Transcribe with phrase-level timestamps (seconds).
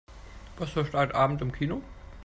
[0.57, 1.83] Was läuft heute Abend im Kino?